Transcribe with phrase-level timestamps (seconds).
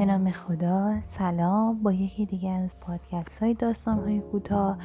[0.00, 1.00] به نام خدا.
[1.02, 1.82] سلام.
[1.82, 4.78] با یکی دیگه از پادکست های داستان های کوتاه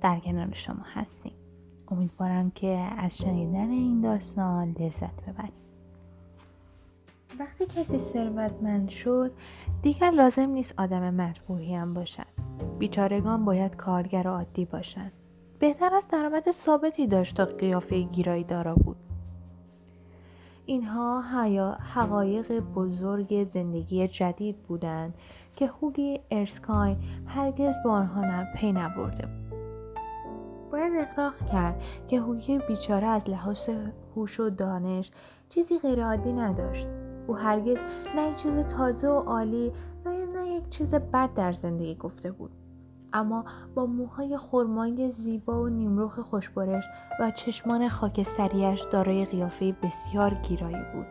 [0.00, 1.32] در کنار شما هستیم.
[1.88, 5.52] امیدوارم که از شنیدن این داستان لذت ببریم
[7.38, 9.32] وقتی کسی ثروتمند شد
[9.82, 12.26] دیگر لازم نیست آدم مطبوعی هم باشد.
[12.78, 15.12] بیچارگان باید کارگر عادی باشند.
[15.58, 19.07] بهتر از درآمد ثابتی داشت تا قیافه گیرایی دارا بود.
[20.68, 21.20] اینها
[21.94, 25.14] حقایق بزرگ زندگی جدید بودند
[25.56, 29.26] که هوگی ارسکاین هرگز به آنها پی نبرده.
[29.26, 29.58] بود
[30.70, 33.68] باید اقراق کرد که هوگی بیچاره از لحاظ
[34.16, 35.10] هوش و دانش
[35.48, 36.88] چیزی غیرعادی نداشت.
[37.26, 37.78] او هرگز
[38.16, 39.72] نه چیز تازه و عالی
[40.04, 42.50] و نه یک چیز بد در زندگی گفته بود.
[43.12, 43.44] اما
[43.74, 46.84] با موهای خرمایی زیبا و نیمروخ خوشبرش
[47.20, 51.06] و چشمان خاکستریش دارای قیافه بسیار گیرایی بود.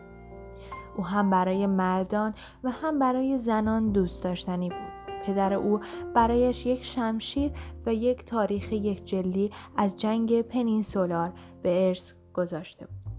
[0.98, 4.98] او هم برای مردان و هم برای زنان دوست داشتنی بود.
[5.26, 5.80] پدر او
[6.14, 7.52] برایش یک شمشیر
[7.86, 11.32] و یک تاریخ یک جلی از جنگ پنینسولار
[11.62, 13.14] به ارث گذاشته بود.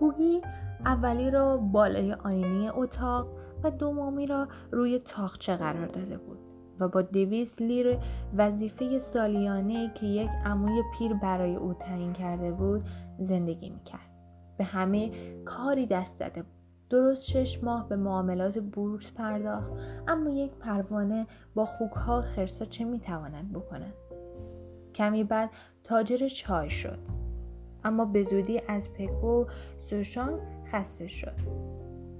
[0.00, 0.42] هوگی
[0.84, 3.26] اولی را بالای آینه اتاق
[3.62, 6.45] و دومی را روی تاقچه قرار داده بود.
[6.80, 7.98] و با دویست لیر
[8.36, 12.84] وظیفه سالیانه که یک عموی پیر برای او تعیین کرده بود
[13.18, 14.10] زندگی می‌کرد.
[14.58, 15.10] به همه
[15.44, 16.56] کاری دست داده بود.
[16.90, 19.72] درست شش ماه به معاملات بورس پرداخت
[20.08, 23.94] اما یک پروانه با خوکها خرسا چه می‌توانند بکنند
[24.94, 25.50] کمی بعد
[25.84, 26.98] تاجر چای شد
[27.84, 29.44] اما به زودی از پکو
[29.78, 30.40] سوشان
[30.72, 31.75] خسته شد.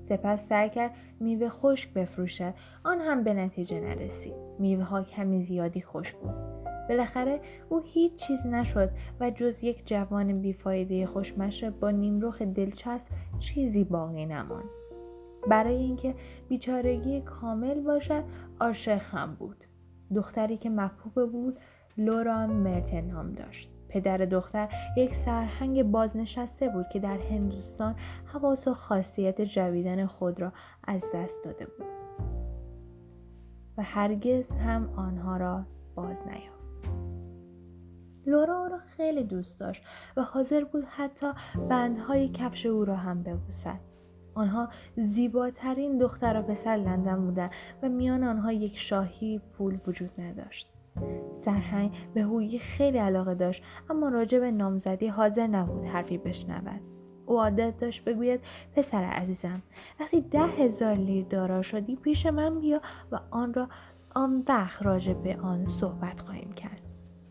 [0.07, 2.55] سپس سعی کرد میوه خشک بفروشد
[2.85, 4.35] آن هم به نتیجه نرسید.
[4.59, 6.35] میوه ها کمی زیادی خوش بود.
[6.89, 8.91] بالاخره او هیچ چیز نشد
[9.21, 14.69] و جز یک جوان بیفایده خوشمشه با نیمروخ دلچسب چیزی باقی نماند.
[15.49, 16.15] برای اینکه
[16.49, 18.25] بیچارگی کامل باشد
[18.61, 19.65] عاشق هم بود.
[20.15, 21.59] دختری که محبوب بود
[21.99, 23.76] لوران مرتن نام داشت.
[23.89, 30.53] پدر دختر یک سرهنگ بازنشسته بود که در هندوستان حواس و خاصیت جویدن خود را
[30.85, 31.87] از دست داده بود.
[33.79, 35.65] و هرگز هم آنها را
[35.95, 36.57] باز نیافت.
[38.27, 39.83] لورا او را خیلی دوست داشت
[40.17, 41.33] و حاضر بود حتی
[41.69, 43.81] بندهای کفش او را هم ببوسد.
[44.35, 47.51] آنها زیباترین دختر و پسر لندن بودند
[47.83, 50.76] و میان آنها یک شاهی پول وجود نداشت.
[51.37, 56.81] سرهنگ به هویی خیلی علاقه داشت اما راجع به نامزدی حاضر نبود حرفی بشنود.
[57.27, 58.41] او عادت داشت بگوید
[58.77, 59.63] پسر عزیزم
[60.01, 62.81] وقتی ده هزار لیر دارا شدی پیش من بیا
[63.13, 63.69] و آن را
[64.15, 66.81] آن وقت راجع به آن صحبت خواهیم کرد.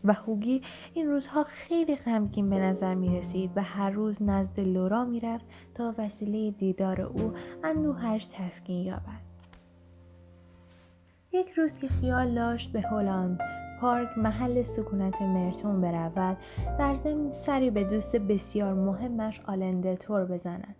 [0.04, 0.62] و هوگی
[0.94, 5.44] این روزها خیلی غمگین به نظر می رسید و هر روز نزد لورا می رفت
[5.74, 7.32] تا وسیله دیدار او
[7.64, 9.26] اندوهش تسکین یابد.
[11.32, 13.40] یک روز که خیال داشت به هلند
[13.80, 16.36] پارک محل سکونت مرتون برود
[16.78, 20.76] در ضمن سری به دوست بسیار مهمش آلن دتور بزند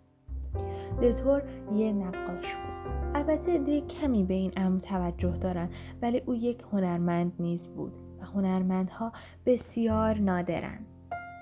[1.01, 1.41] دتور
[1.75, 2.77] یه نقاش بود.
[3.15, 8.25] البته ده کمی به این امر توجه دارند ولی او یک هنرمند نیز بود و
[8.25, 9.11] هنرمندها
[9.45, 10.85] بسیار نادرند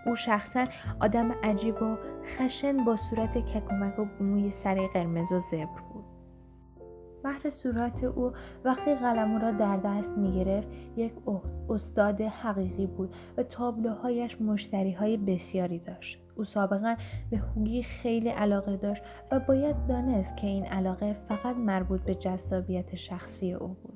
[0.06, 0.64] او شخصا
[1.00, 1.98] آدم عجیب و
[2.38, 5.95] خشن با صورت ککومک و موی سری قرمز و زبر بود.
[7.50, 8.32] صورت او
[8.66, 10.68] وقتی قلمو را در دست می گرفت
[10.98, 11.14] یک
[11.70, 16.20] استاد حقیقی بود و تابلوهایش مشتری های بسیاری داشت.
[16.36, 16.96] او سابقا
[17.32, 22.96] به هوگی خیلی علاقه داشت و باید دانست که این علاقه فقط مربوط به جذابیت
[22.96, 23.95] شخصی او بود.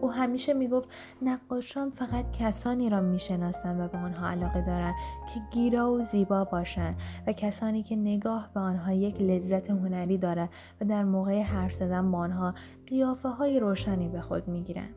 [0.00, 0.88] او همیشه می‌گفت
[1.22, 4.94] نقاشان فقط کسانی را می‌شناسند و به آنها علاقه دارند
[5.34, 6.96] که گیرا و زیبا باشند
[7.26, 10.48] و کسانی که نگاه به آنها یک لذت هنری دارد
[10.80, 12.54] و در موقع حرف زدن با آنها
[12.86, 14.94] قیافه های روشنی به خود می‌گیرند.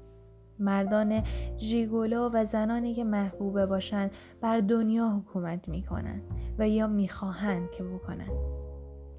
[0.60, 1.24] مردان
[1.58, 4.12] ژیگولو و زنانی که محبوبه باشند
[4.42, 6.22] بر دنیا حکومت می کنند
[6.60, 8.32] و یا می‌خواهند که بکنند.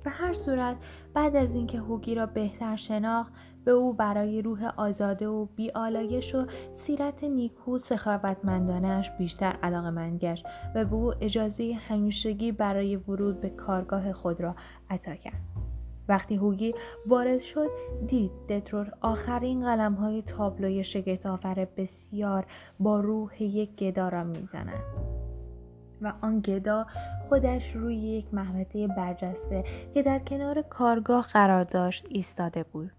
[0.05, 0.77] به هر صورت
[1.15, 3.33] بعد از اینکه هوگی را بهتر شناخت
[3.65, 10.47] به او برای روح آزاده و بیالایش و سیرت نیکو سخاوتمندانش بیشتر علاقه من گشت
[10.75, 14.55] و به او اجازه همیشگی برای ورود به کارگاه خود را
[14.91, 15.41] عطا کرد.
[16.09, 16.75] وقتی هوگی
[17.07, 17.69] وارد شد
[18.07, 22.47] دید دترور آخرین قلم های تابلوی شگفتآور بسیار
[22.81, 24.83] با روح یک گدا را می‌زند.
[26.01, 26.87] و آن گدا
[27.29, 29.65] خودش روی یک محوطه برجسته
[29.95, 32.91] که در کنار کارگاه قرار داشت ایستاده بود.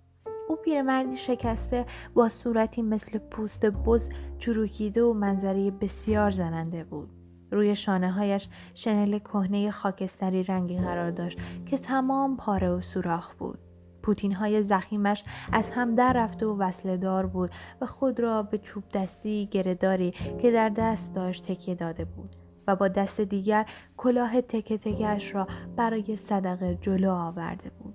[0.49, 4.09] او پیرمردی شکسته با صورتی مثل پوست بز
[4.39, 7.09] چروکیده و منظره بسیار زننده بود.
[7.51, 13.59] روی شانه هایش شنل کهنه خاکستری رنگی قرار داشت که تمام پاره و سوراخ بود.
[14.03, 17.51] پوتین های زخیمش از هم در رفته و وصله دار بود
[17.81, 22.40] و خود را به چوب دستی گرداری که در دست داشت تکیه داده بود.
[22.75, 23.65] با دست دیگر
[23.97, 27.93] کلاه تکه تکش را برای صدقه جلو آورده بود.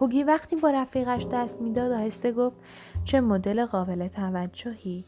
[0.00, 2.56] هوگی وقتی با رفیقش دست می‌داد آهسته گفت
[3.04, 5.04] چه مدل قابل توجهی.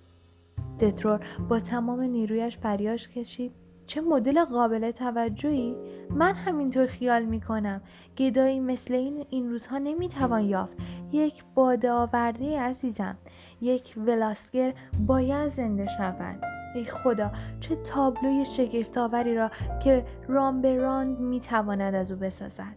[0.81, 3.53] دترور با تمام نیرویش فریاش کشید.
[3.87, 5.77] چه مدل قابل توجهی؟
[6.11, 7.81] من همینطور خیال می‌کنم.
[8.19, 10.77] گدایی مثل این این روزها نمی‌توان یافت.
[11.13, 13.17] یک باده آورده عزیزم.
[13.61, 14.75] یک ولاسگر
[15.07, 16.50] باید زنده شود.
[16.75, 17.31] ای خدا
[17.61, 19.51] چه تابلوی شگفتآوری را
[19.83, 22.77] که رام به راند می‌تواند از او بسازد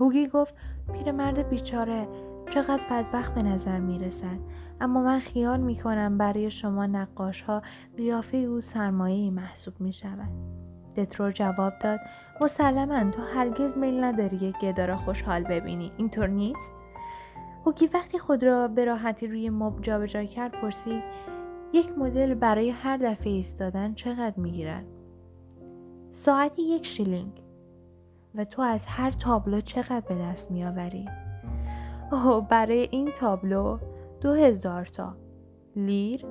[0.00, 0.54] هوگی گفت
[0.92, 2.08] پیرمرد بیچاره
[2.54, 4.38] چقدر بدبخت به نظر می رسد.
[4.80, 7.62] اما من خیال می کنم برای شما نقاش ها
[7.96, 10.28] قیافه او سرمایه محسوب می شود.
[10.96, 12.00] ترور جواب داد
[12.40, 16.72] مسلما تو هرگز میل نداری یک گدا را خوشحال ببینی اینطور نیست
[17.64, 21.02] هیوئی وقتی خود را به راحتی روی مبل جابجا کرد پرسید
[21.72, 24.84] یک مدل برای هر دفعه ایستادن چقدر می‌گیرد؟
[26.10, 27.42] ساعتی یک شیلینگ.
[28.34, 31.08] و تو از هر تابلو چقدر به دست میآوری؟
[32.12, 33.78] اوه برای این تابلو
[34.20, 35.16] دو هزار تا.
[35.76, 36.26] لیر؟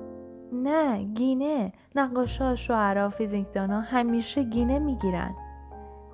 [0.52, 1.72] نه گینه.
[1.94, 5.34] نقاشا شعرا فیزیکدانا همیشه گینه می‌گیرن.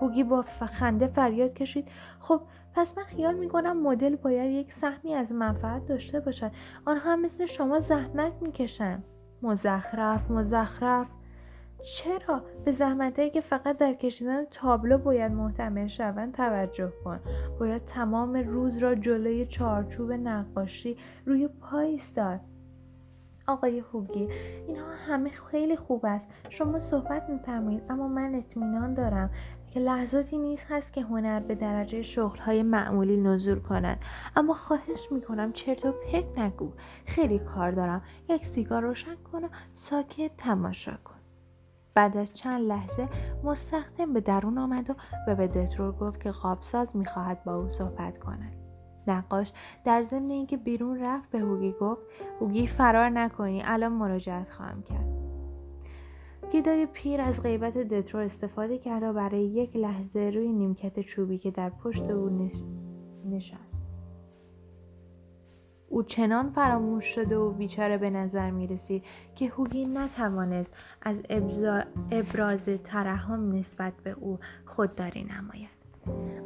[0.00, 1.88] هوگی با خنده فریاد کشید.
[2.20, 2.40] خب
[2.74, 6.50] پس من خیال می‌کنم مدل باید یک سهمی از منفعت داشته باشد.
[6.86, 9.02] آنها هم مثل شما زحمت می‌کشن.
[9.42, 11.06] مزخرف مزخرف.
[11.82, 17.20] چرا؟ به زحمتهایی که فقط در کشیدن تابلو باید محتمل شوند توجه کن.
[17.60, 20.96] باید تمام روز را جلوی چارچوب نقاشی
[21.26, 22.40] روی پای ایستاد.
[23.46, 24.28] آقای هوگی
[24.66, 26.28] اینها همه خیلی خوب است.
[26.50, 29.30] شما صحبت میفرمایید اما من اطمینان دارم.
[29.78, 33.98] که لحظاتی نیست هست که هنر به درجه شغلهای معمولی نزول کند.
[34.36, 36.72] اما خواهش می‌کنم چرت و پرت نگو.
[37.06, 38.02] خیلی کار دارم.
[38.28, 41.14] یک سیگار روشن کن و ساکت تماشا کن.
[41.94, 43.08] بعد از چند لحظه
[43.44, 44.94] مستخدم به درون آمد و,
[45.28, 48.52] و به دترور گفت که قابساز می‌خواهد با او صحبت کند.
[49.06, 49.52] نقاش
[49.84, 52.02] در ضمن اینکه بیرون رفت به هوگی گفت
[52.40, 53.62] هوگی فرار نکنی.
[53.64, 55.27] الان مراجعت خواهم کرد.
[56.52, 61.50] گیدای پیر از غیبت دترور استفاده کرد و برای یک لحظه روی نیمکت چوبی که
[61.50, 62.50] در پشت او
[63.24, 63.84] نشست.
[65.88, 69.04] او چنان فراموش شده و بیچاره به نظر می رسید
[69.34, 71.22] که هوگی نتوانست از
[72.10, 75.77] ابراز ترحم نسبت به او خودداری نماید.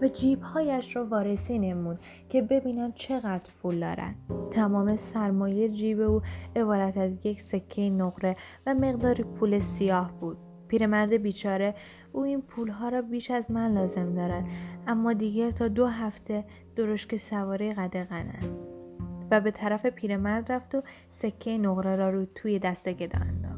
[0.03, 1.99] و جیبهایش را وارسی نمود
[2.29, 4.17] که ببینند چقدر پول دارند.
[4.51, 6.23] تمام سرمایه جیب او
[6.57, 8.37] عبارت از یک سکه نقره
[8.67, 10.37] و مقداری پول سیاه بود.
[10.69, 11.75] پیرمرد بیچاره
[12.13, 14.45] او این پولها را بیش از من لازم دارد
[14.87, 16.45] اما دیگر تا دو هفته
[16.77, 18.69] درشک سواره قدغن است.
[19.31, 23.52] و به طرف پیرمرد رفت و سکه نقره را رو توی دست گدا انداخت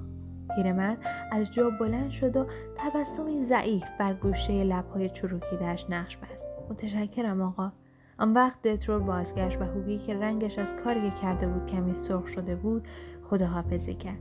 [0.57, 0.99] پیرمرد
[1.33, 2.47] از جا بلند شد و
[2.77, 6.53] تبسمی ضعیف بر گوشه لبهای چروکیدهاش نقش بست.
[6.71, 7.73] متشکرم آقا.
[8.19, 12.29] آن وقت دترور بازگشت و هوگی که رنگش از کاری که کرده بود کمی سرخ
[12.29, 12.89] شده بود
[13.31, 14.19] خداحافظی کرد.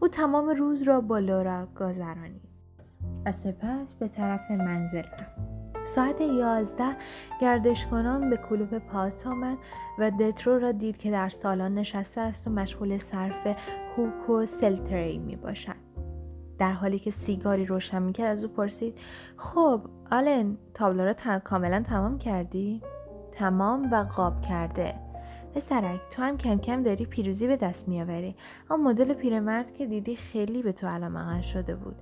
[0.00, 2.50] او تمام روز را با لورا گذرانید.
[3.26, 5.59] و سپس به طرف منزل رفت.
[5.84, 6.96] ساعت یازده
[7.40, 9.58] گردشکنان به کلوب پالت آمد
[9.98, 13.56] و دترو را دید که در سالن نشسته است و مشغول صرف
[13.96, 15.90] هوک و سلتری می باشد.
[16.58, 18.98] در حالی که سیگاری روشن می کرد از او پرسید
[19.36, 22.82] خب آلن تابلو را کاملا تمام کردی؟
[23.32, 25.09] تمام و قاب کرده
[25.54, 28.34] پسرک تو هم کم کم داری پیروزی به دست میآوری.
[28.68, 31.96] آن مدل پیرمرد که دیدی خیلی به تو علامقن شده بود.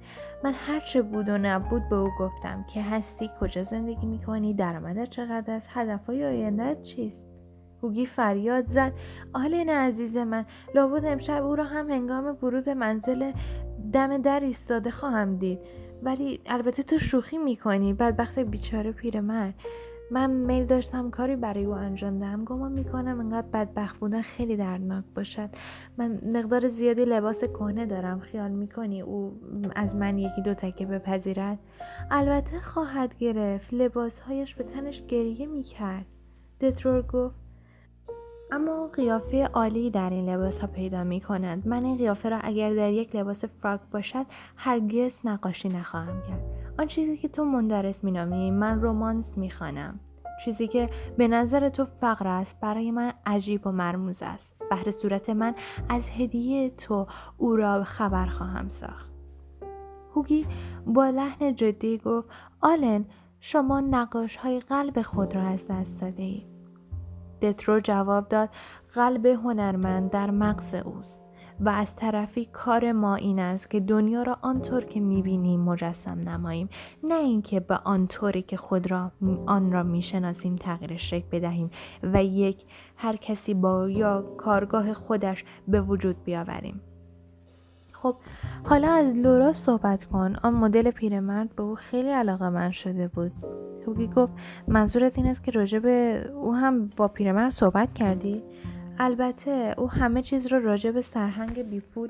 [0.44, 5.54] من هرچه بود و نبود به او گفتم که هستی کجا زندگی می‌کنی درآمدت چقدر
[5.54, 7.26] است هدفهای آیندهت چیست؟
[7.82, 8.92] هوگی فریاد زد.
[9.34, 13.32] آلین عزیز من لابد امشب او را هم هنگام ورود به منزل
[13.92, 15.58] دم در ایستاده خواهم دید.
[16.02, 19.54] ولی البته تو شوخی می‌کنی بدبخت بیچاره پیرمرد.
[20.10, 22.44] من میل داشتم کاری برای او انجام دهم.
[22.44, 25.50] گمان می‌کنم انقدر بدبخت بودن خیلی دردناک باشد.
[25.98, 28.20] من مقدار زیادی لباس کهنه دارم.
[28.20, 29.40] خیال می‌کنی او
[29.76, 31.58] از من یکی دو تکه بپذیرد؟
[32.10, 33.74] البته خواهد گرفت.
[33.74, 36.06] لباسهایش به تنش گریه می‌کرد.
[36.60, 37.34] دترور گفت
[38.52, 41.68] اما قیافه عالی در این لباس ها پیدا می کنند.
[41.68, 46.57] من این قیافه را اگر در یک لباس فراک باشد هرگز نقاشی نخواهم کرد.
[46.78, 50.00] آن چیزی که تو مندرس مینامی من رومانس می‌خوانم.
[50.44, 54.56] چیزی که به نظر تو فقر است برای من عجیب و مرموز است.
[54.70, 55.54] بهر صورت من
[55.88, 57.06] از هدیه تو
[57.38, 59.10] او را خبر خواهم ساخت.
[60.14, 60.46] هوگی
[60.86, 62.28] با لحن جدی گفت
[62.60, 63.04] آلن
[63.40, 66.46] شما نقاش های قلب خود را از دست داده اید
[67.42, 68.48] دترو جواب داد
[68.94, 71.27] قلب هنرمند در مغز اوست.
[71.60, 76.68] و از طرفی کار ما این است که دنیا را آنطور که می‌بینیم مجسم نماییم.
[77.02, 79.10] نه اینکه به آنطوری که خود را
[79.46, 81.70] آن را می‌شناسیم تغییرش شکل بدهیم
[82.02, 82.64] و یک
[82.96, 86.80] هر کسی با یا کارگاه خودش به وجود بیاوریم.
[87.92, 88.16] خب
[88.64, 90.36] حالا از لورا صحبت کن.
[90.42, 93.32] آن مدل پیرمرد به او خیلی علاقه من شده بود.
[93.86, 94.32] هوگی گفت
[94.68, 95.78] منظورت این است که راجع
[96.34, 98.42] او هم با پیرمرد صحبت کردی؟
[98.98, 102.08] البته او همه چیز را راجع به سرهنگ بیپول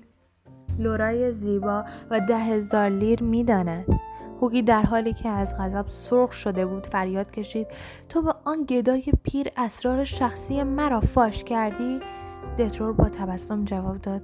[0.78, 4.00] لورای زیبا و ده هزار لیر می‌داند.
[4.40, 7.66] هوگی در حالی که از غضب سرخ شده بود فریاد کشید
[8.09, 12.00] تو به آن گدای پیر اسرار شخصی مرا فاش کردی؟
[12.59, 14.23] دترور با تبسم جواب داد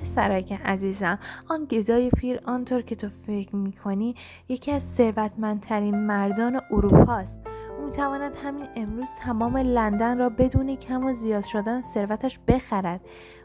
[0.00, 4.14] پسرک عزیزم آن گدای پیر آنطور که تو فکر می‌کنی
[4.48, 7.40] یکی از ثروتمندترین مردان اروپاست.
[7.82, 13.00] می‌تواند همین امروز تمام لندن را بدون کم و زیاد شدن ثروتش بخرد.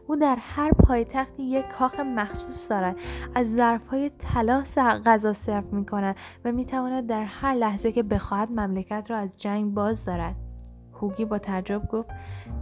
[0.08, 2.96] او در هر پایتختی یک کاخ مخصوص دارد.
[3.36, 4.64] از ظرفهای طلا
[5.06, 6.16] غذا سرو می کند
[6.46, 10.36] و می تواند در هر لحظه که بخواهد مملکت را از جنگ باز دارد.
[10.94, 12.10] هوگی با تعجب گفت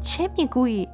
[0.02, 0.88] چه می‌گویی؟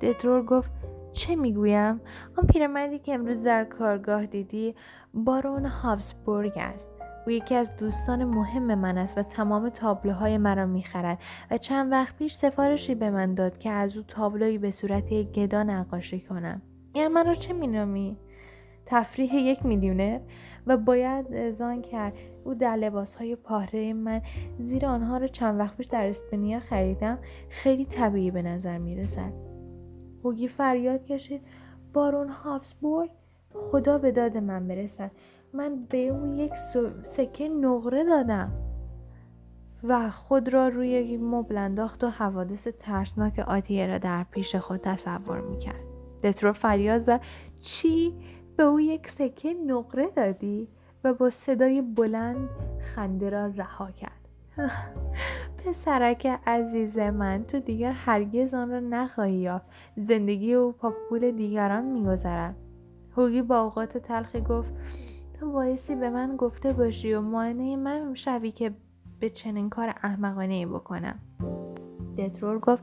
[0.00, 0.70] دترور گفت
[1.12, 2.00] چه می‌گویم؟
[2.38, 4.74] آن پیرمردی که امروز در کارگاه دیدی
[5.14, 6.95] بارون هابسبورگ است.
[7.26, 11.18] او یکی از دوستان مهم من است و تمام تابلوهای مرا می‌خرد
[11.50, 15.32] و چند وقت پیش سفارشی به من داد که از او تابلوی به صورت یک
[15.32, 16.62] گدا نقاشی کنم.
[16.92, 18.16] این من را چه مینامی؟
[18.86, 20.20] تفریح یک میلیونر؟
[20.66, 22.12] و باید زان کرد
[22.44, 24.22] او در لباسهای پاره من
[24.58, 27.18] زیرا آنها را چند وقت پیش در اسپانیا خریدم.
[27.48, 29.32] خیلی طبیعی به نظر می‌رسد.
[30.24, 31.42] هوگی فریاد کشید.
[31.92, 33.10] بارون هابسبورگ؟
[33.54, 35.10] خدا به داد من برسد.
[35.56, 36.52] من به او یک
[37.02, 38.52] سکه نقره دادم
[39.82, 45.40] و خود را روی مبل انداخت و حوادث ترسناک آتیه را در پیش خود تصور
[45.40, 45.80] می‌کرد.
[46.22, 47.20] دترو فریاد زد
[47.60, 48.14] چی؟
[48.56, 50.68] به او یک سکه نقره دادی؟
[51.04, 52.48] و با صدای بلند
[52.94, 54.28] خنده را رها کرد.
[55.58, 59.66] پسرک عزیز من تو دیگر هرگز آن را نخواهی یافت.
[59.96, 62.56] زندگی او پا پول دیگران میگذرد.
[63.16, 64.72] هوگی با اوقات تلخی گفت
[65.40, 68.72] تو باعثی به من گفته باشی و مانع من شوی که
[69.20, 71.18] به چنین کار احمقانه ای بکنم.
[72.18, 72.82] دترور گفت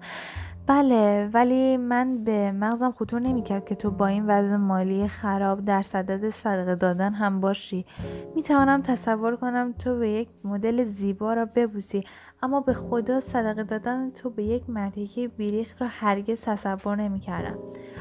[0.67, 5.82] بله ولی من به مغزم خطور نمی‌کرد که تو با این وضع مالی خراب در
[5.82, 7.86] صدد صدقه دادن هم باشی.
[8.36, 12.03] می‌توانم تصور کنم تو به یک مدل زیبا را ببوسی
[12.43, 17.58] اما به خدا صدقه دادن تو به یک مردیکی بیریخت را هرگز تصور نمی‌کردم.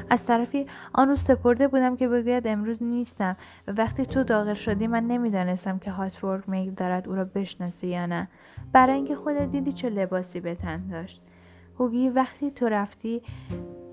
[0.09, 4.87] از طرفی آن روز سپرده بودم که بگوید امروز نیستم و وقتی تو داغل شدی
[4.87, 8.27] من نمی‌دانستم که هاسورک میل دارد او را بشناسی یا نه.
[8.73, 11.21] برای اینکه خودت دیدی چه لباسی به تن داشت.
[11.79, 13.21] هوگی وقتی تو رفتی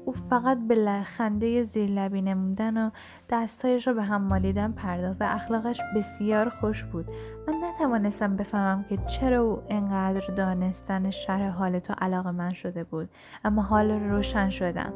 [0.04, 2.90] او فقط به خنده زیر لبی نمودن و
[3.30, 7.06] دستهایش را به هم مالیدن پرداخت و اخلاقش بسیار خوش بود.
[7.48, 13.08] من نتوانستم بفهمم که چرا او انقدر دانستن شرح حال تو علاقه من شده بود.
[13.44, 14.92] اما حال روشن شدم.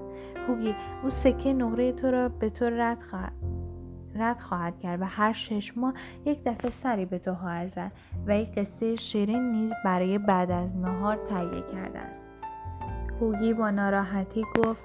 [0.48, 3.32] هوگی او سکه نقره تو را به تو رد خواهد
[4.16, 7.92] رد خواهد کرد و هر شش ماه یک دفعه سری به تو خواهد زد
[8.26, 12.33] و یک قصه شیرین نیز برای بعد از نهار تهیه کرده است.
[13.20, 14.84] هوگی با ناراحتی گفت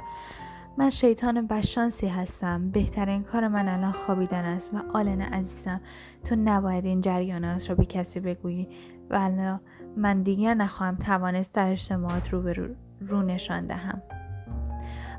[0.78, 2.72] من شیطان بشانسی هستم.
[2.72, 5.82] بهترین کار من الان خوابیدن است و آلن عزیزم
[6.24, 8.68] تو نباید این جریانات را به کسی بگویی.
[9.10, 9.58] ولی
[9.98, 12.68] من دیگر نخواهم توانست در اجتماعات رو به رو,
[13.02, 14.02] رو نشان دهم.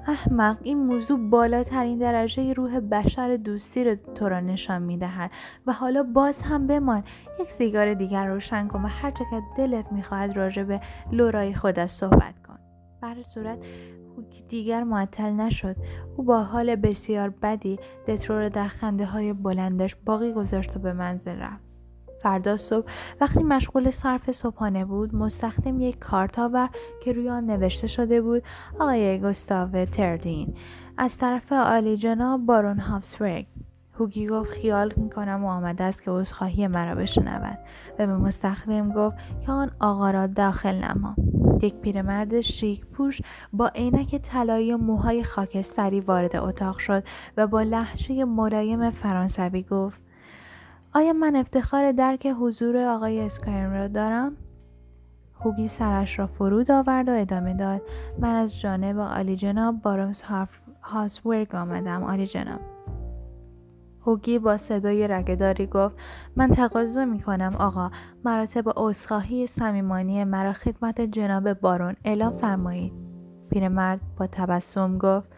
[0.09, 5.31] احمق این موضوع بالاترین درجه روح بشر دوستی رو تو را نشان می‌دهد
[5.67, 7.05] و حالا باز هم بمان.
[7.41, 9.25] یک سیگار دیگر روشن کن و هر که
[9.57, 10.81] دلت می‌خواهد راجع به
[11.13, 12.40] لورای خودت صحبت
[13.03, 13.59] بر صورت
[14.49, 15.77] دیگر معطل نشد.
[16.17, 20.93] او با حال بسیار بدی دترو را در خنده های بلندش باقی گذاشت و به
[20.93, 21.71] منزل رفت.
[22.23, 22.87] فردا صبح
[23.21, 26.71] وقتی مشغول صرف صبحانه بود مستخدم یک کارت آورد
[27.05, 28.43] که روی آن نوشته شده بود
[28.75, 30.55] آقای گستاو تردین.
[30.97, 33.47] از طرف عالی جناب بارون هافسبرگ.
[33.99, 37.59] هوگی گفت خیال می‌کنم و آمده است که عذرخواهی مرا بشنود.
[37.99, 41.15] و به مستخدم گفت که آن آقا را داخل نما.
[41.63, 43.21] یک پیرمرد شیک پوش
[43.53, 47.05] با عینک طلایی و موهای خاکستری وارد اتاق شد
[47.37, 50.03] و با لحجه ملایم فرانسوی گفت
[50.95, 54.37] آیا من افتخار درک حضور آقای اسکایم را دارم؟
[55.41, 57.83] هوگی سرش را فرود آورد و ادامه داد
[58.19, 60.23] من از جانب آلی جناب بارونس
[60.83, 62.61] هاسورگ آمدم آلی جناب
[64.07, 65.97] هوگی با صدای رگداری گفت
[66.37, 67.91] من تقاضا می کنم آقا.
[68.25, 72.93] مراتب عذرخواهی صمیمانی مرا خدمت جناب بارون اعلام فرمایید.
[73.51, 75.29] پیرمرد با تبسم گفت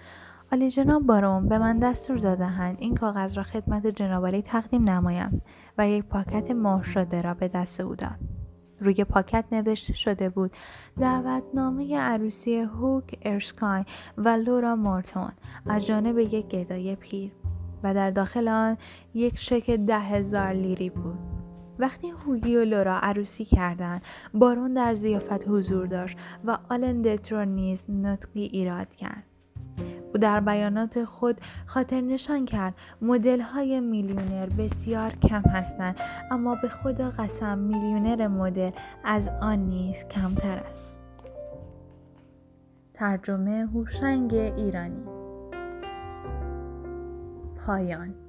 [0.52, 2.76] عالی جناب بارون به من دستور دادهاند.
[2.81, 5.42] این کاغذ را خدمت جناب تقدیم نمایم
[5.78, 8.19] و یک پاکت مهر شده را به دست او داد.
[8.81, 10.50] روی پاکت نوشته شده بود
[11.00, 13.85] دعوتنامه عروسی هوک ارسکای
[14.16, 15.33] و لورا مورتون
[15.66, 17.42] از جانب یک گدای پیر.
[17.83, 18.77] و در داخل آن
[19.15, 21.19] یک شک ده هزار لیری بود.
[21.79, 24.03] وقتی هوگی و لورا عروسی کردند
[24.35, 29.23] بارون در زیافت حضور داشت و آلن دترو نیز نطقی ایراد کرد.
[30.15, 35.97] او در بیانات خود خاطر نشان کرد مدل های میلیونر بسیار کم هستند
[36.31, 38.71] اما به خدا قسم میلیونر مدل
[39.05, 40.99] از آن نیز کمتر است.
[42.95, 45.22] ترجمه هوشنگ ایرانی
[47.66, 48.22] پایان.